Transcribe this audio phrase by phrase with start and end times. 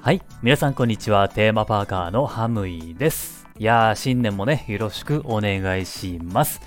[0.00, 1.28] はい皆さんこんにちは。
[1.28, 3.48] テーマパーカーのハムイです。
[3.58, 6.60] いやー新年もねよろしくお願いします。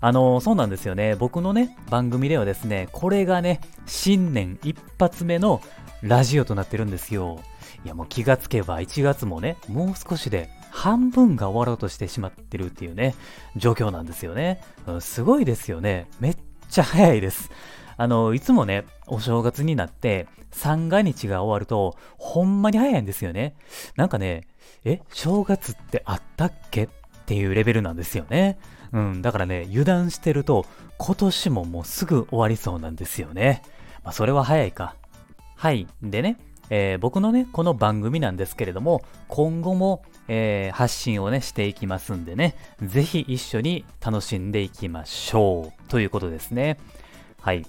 [0.00, 1.14] あのー、そうなんですよね。
[1.14, 5.60] 僕のね番組ではですねこれがね新年一発目の
[6.00, 7.42] ラジオとなってるんですよ。
[7.84, 13.14] いやもう気がつけば1月もねもう少しで半分が終わろうとしてしまってるっていうね
[13.56, 16.06] 状況なんですよね、うん、すごいですよね。
[16.20, 16.36] めっ
[16.70, 17.50] ちゃ早いです。
[17.98, 23.54] あの、いつもね、お正月になって、三が日が終わると、ほんまに早いんですよね。
[23.96, 24.46] なんかね、
[24.84, 26.88] え、正月ってあったっけっ
[27.26, 28.58] ていうレベルなんですよね。
[28.92, 30.64] うん、だからね、油断してると、
[30.96, 33.62] 今年ももうすぐ終わりそうなんですよね。
[34.04, 34.94] まあ、それは早いか。
[35.56, 35.88] はい。
[36.00, 36.38] でね、
[36.70, 45.88] えー、僕のね、この番組なんですけれども、今後も、えー、発信をね、していきますんでね、ぜひ一緒に楽しんでいきましょう。
[45.88, 46.78] ということですね。
[47.40, 47.66] はい。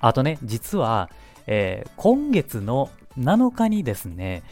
[0.00, 1.10] あとね、実は、
[1.46, 4.42] えー、今月の7日にですね、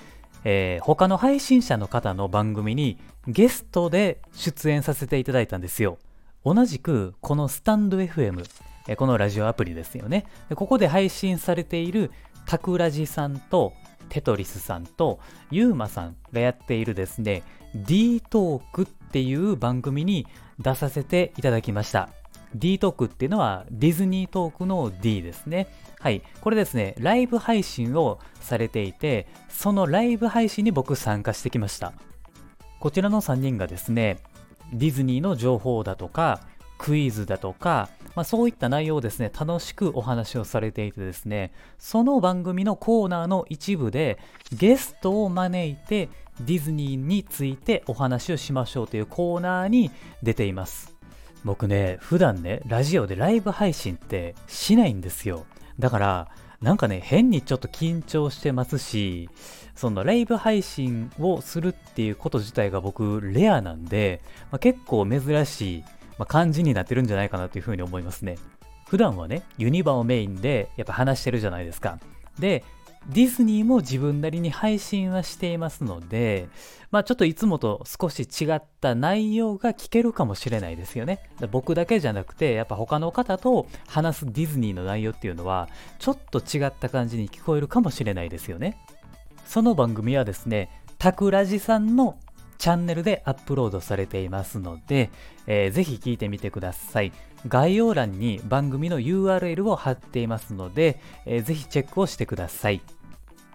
[0.45, 5.99] えー、他の配信者の方の番組にゲストで出演させていただいたんですよ。
[6.45, 8.45] 同じくこのスタンド FM、
[8.87, 10.27] えー、このラジオアプリですよね。
[10.55, 12.11] ここで配信されている
[12.47, 13.73] タクラジさんと
[14.09, 15.21] テトリスさんと
[15.51, 17.43] ユーマさんがやっているですね、
[17.75, 20.27] D トークっていう番組に
[20.59, 22.09] 出させていただきました。
[22.55, 25.69] D トークっていうのはディズニートークの D ですね。
[26.01, 26.23] はい。
[26.41, 31.93] これですね、ライブ配信をされていて、そのライブ配信に僕参加してきました。
[32.81, 34.19] こちらの3人がですね、
[34.73, 36.41] ディズニーの情報だとか、
[36.79, 44.19] クイズだとか、まあ、そういった内容をですね、楽しくお話をされていてですね、その番組のコーナーの一部で
[44.53, 46.09] ゲストを招いて
[46.41, 49.91] ディズニーについてお話をしましょうというコーナーに
[50.23, 50.98] 出ています。
[51.45, 55.47] 僕ね、普段ね、ラジオでライブ配信ってしないんですよ。
[55.79, 56.29] だから、
[56.61, 59.31] なんかね、変にちょっと緊張してますし、
[59.77, 64.21] そのライブ配信をするっていうこと自体が僕、レアなんで、
[64.51, 65.85] まあ、結構珍しい、
[66.27, 68.39] 感じになってるんじゃないかなというふうに思いますね。
[68.89, 72.01] 普段はね、ユニバをメインでやっぱ話してるじゃないですか。
[72.41, 72.65] で、
[73.09, 76.49] ディズニーも自分なりに配信はしていますので、
[76.91, 81.21] まあちょっといつもと少し違った内容が聞けるかもしれないですよね。
[81.51, 88.79] 僕だけじゃなくて、やっぱ他の方と話すディズニーの内容っていうのは、ちょっと違った感じに聞こえるかもしれないですよね。
[89.47, 92.19] その番組はですね、タクラジさんの
[92.59, 95.11] チャンネルでアップロードされていますので、
[95.47, 97.13] えー、ぜひ聞いてみてください。
[97.47, 102.83] 概要欄に番組の URL を貼っていますので、えー、ぜひチェックをしてください。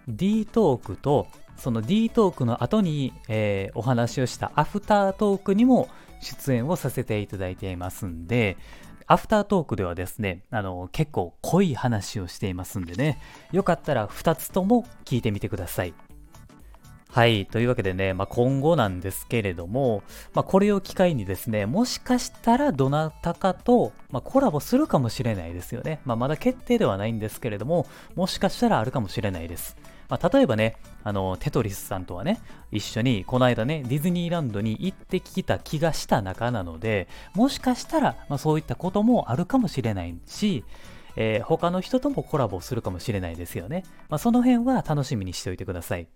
[0.08, 1.28] D トークと
[1.58, 5.88] その D トークの後に、えー、お話をしたアフタートークにも
[6.22, 8.58] 出演をさせていただいていますんで、
[9.08, 13.20] アフタートークではですね、あの、結構濃い話をしていますんでね、
[13.52, 15.94] よかったら2つとも聞いてみてください。
[17.13, 17.46] はい。
[17.46, 20.01] というわけでね、まあ、今後なんですけれども、
[20.34, 26.02] まあ、これを機会にですね、もしかしたらどなたかと、まあ、コラボするかもしれないですよね。
[26.06, 27.85] ままだ決定ではないんですけれども、
[28.16, 29.78] もしかしたらあるかもしれないです。
[30.09, 32.41] ま例えばね、あの、テトリスさんとはね、
[32.72, 40.66] 一緒にこの間ね、ディズニーランドに行ってきた気がした中なので、もしかしたら、まそういったこともあるかもしれないし、
[41.16, 43.84] えー、他の人ともコラボするかもしれないですよね。
[44.09, 46.07] ま、その辺は楽しみにしておいてください。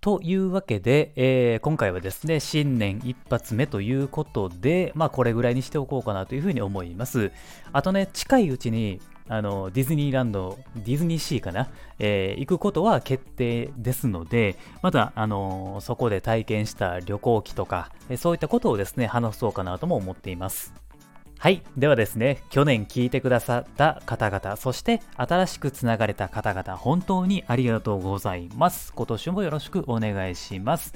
[0.00, 7.32] というわけで、えー、今回はですね、新年一発目ということで、まあこれぐらいにしておこうかなというふうに思います。
[7.72, 11.68] あとね、近いうちに、あの、ディズニーランド、ディズニーシーかな、
[11.98, 20.87] えー、行くことは決定ですので、また、あのそこで体験した旅行記とか、そういったことをですね、話そうかなとも思っています。
[21.40, 21.62] はい。
[21.76, 28.92] ではですね、去年聞いてくださった方々、そして新しくつながれた方々、本当にありがとうございます。
[28.92, 30.92] 今年もよろしくお願いします。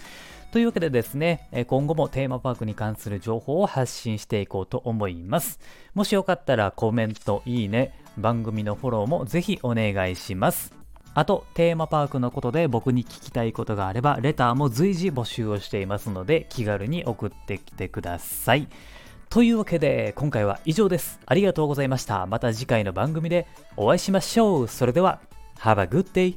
[0.51, 5.61] というわけでですね、今後もテーマパークに関する情報を発信していこうと思います。
[5.95, 10.75] もしよかったらコメント、いいね、番組のフォローもぜひお願いします。
[11.15, 18.67] あと、テーマパークのことで僕に聞きたいことがあれば、レターも随時募集をしていますので、気軽に送ってきてください。
[19.33, 21.19] というわけで今回は以上です。
[21.25, 22.27] ありがとうございました。
[22.27, 23.47] また次回の番組で
[23.79, 24.69] お会いしましょう。
[24.69, 25.21] それでは、
[25.59, 26.37] Have a good day!